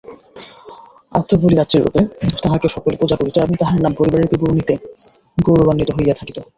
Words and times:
আত্মবলিদাত্রীরূপে 1.11 2.01
তাঁহাকে 2.43 2.67
সকলে 2.75 2.95
পূজা 3.01 3.15
করিত 3.17 3.35
এবং 3.37 3.55
তাঁহার 3.55 3.79
নাম 3.81 3.93
পরিবারের 3.99 4.31
বিবরণীতে 4.31 4.73
গৌরবান্বিত 5.37 5.89
হইয়া 5.91 6.15
থাকিত। 6.19 6.37